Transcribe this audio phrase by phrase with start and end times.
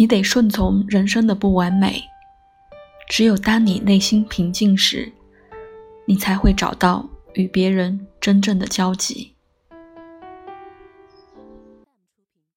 [0.00, 2.02] 你得顺从人生的不完美。
[3.06, 5.12] 只有当你内心平静时
[6.06, 9.34] 你才会找到与别人真正的交集。